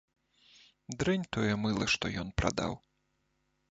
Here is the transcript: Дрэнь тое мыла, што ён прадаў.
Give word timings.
Дрэнь 1.03 1.27
тое 1.37 1.53
мыла, 1.67 1.85
што 1.97 2.05
ён 2.25 2.35
прадаў. 2.43 2.73